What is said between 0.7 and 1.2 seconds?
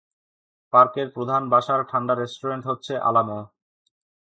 পার্কের